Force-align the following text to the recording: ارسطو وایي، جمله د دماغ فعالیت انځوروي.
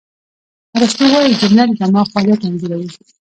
ارسطو 0.77 1.05
وایي، 1.13 1.31
جمله 1.41 1.63
د 1.69 1.71
دماغ 1.79 2.05
فعالیت 2.13 2.41
انځوروي. 2.47 2.89